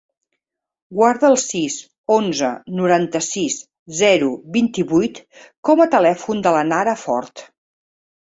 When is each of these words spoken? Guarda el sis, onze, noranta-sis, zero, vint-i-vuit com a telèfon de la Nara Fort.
Guarda 0.99 1.27
el 1.33 1.35
sis, 1.41 1.75
onze, 2.15 2.49
noranta-sis, 2.79 3.57
zero, 3.99 4.31
vint-i-vuit 4.57 5.21
com 5.69 5.83
a 5.85 5.89
telèfon 5.97 6.41
de 6.47 6.57
la 6.59 6.67
Nara 6.73 6.97
Fort. 7.03 7.45